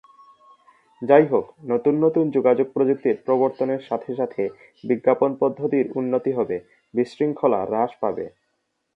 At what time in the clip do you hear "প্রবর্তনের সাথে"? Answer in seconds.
3.25-4.11